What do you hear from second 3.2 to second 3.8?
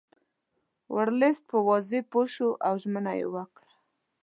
وکړه.